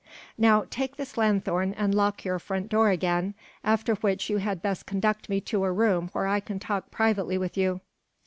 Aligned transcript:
Now 0.35 0.65
take 0.71 0.95
this 0.95 1.15
lanthorn 1.15 1.73
and 1.77 1.93
lock 1.93 2.25
your 2.25 2.39
front 2.39 2.69
door 2.69 2.89
again, 2.89 3.35
after 3.63 3.93
which 3.93 4.31
you 4.31 4.37
had 4.37 4.59
best 4.59 4.87
conduct 4.87 5.29
me 5.29 5.39
to 5.41 5.63
a 5.63 5.71
room 5.71 6.09
where 6.13 6.25
I 6.25 6.39
can 6.39 6.57
talk 6.57 6.89
privately 6.89 7.37
with 7.37 7.55
you." 7.55 7.81